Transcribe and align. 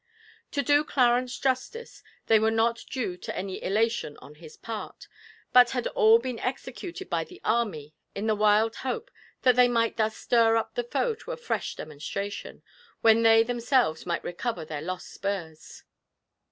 To 0.53 0.63
do 0.63 0.83
Clarence 0.83 1.37
justice, 1.37 2.01
they 2.25 2.39
were 2.39 2.49
not 2.49 2.85
due 2.89 3.17
to 3.17 3.37
any 3.37 3.63
elation 3.63 4.17
on 4.17 4.33
his 4.33 4.57
part, 4.57 5.07
but 5.53 5.69
had 5.77 5.85
all 5.89 6.17
been 6.17 6.39
executed 6.39 7.07
by 7.07 7.23
the 7.23 7.39
army 7.43 7.93
in 8.15 8.25
the 8.25 8.33
wild 8.33 8.77
hope 8.77 9.11
that 9.43 9.55
they 9.55 9.67
might 9.67 9.97
thus 9.97 10.17
stir 10.17 10.55
up 10.57 10.73
the 10.73 10.85
foe 10.85 11.13
to 11.13 11.31
a 11.33 11.37
fresh 11.37 11.75
demonstration, 11.75 12.63
when 13.01 13.21
they 13.21 13.43
themselves 13.43 14.07
might 14.07 14.23
recover 14.23 14.65
their 14.65 14.81
lost 14.81 15.07
spurs. 15.07 15.83